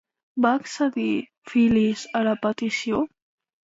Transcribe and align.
Va 0.45 0.53
accedir 0.59 1.05
Fil·lis 1.53 2.09
a 2.23 2.27
la 2.33 2.37
petició? 2.51 3.09